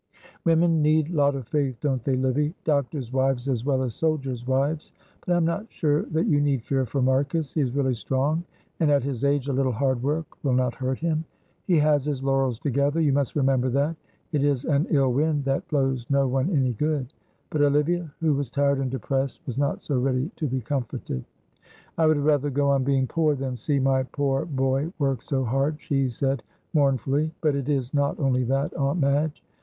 [0.45, 2.55] "Women need lot of faith, don't they, Livy?
[2.63, 4.93] Doctors' wives as well as soldiers' wives,
[5.23, 7.53] but I am not sure that you need fear for Marcus.
[7.53, 8.43] He is really strong,
[8.79, 11.23] and at his age a little hard work will not hurt him.
[11.67, 13.95] He has his laurels to gather, you must remember that.
[14.31, 17.13] 'It is an ill wind that blows no one any good.'"
[17.51, 21.23] But Olivia, who was tired and depressed, was not so ready to be comforted.
[21.99, 25.79] "I would rather go on being poor than see my poor boy work so hard,"
[25.79, 26.41] she said,
[26.73, 27.35] mournfully.
[27.39, 29.43] "But it is not only that, Aunt Madge.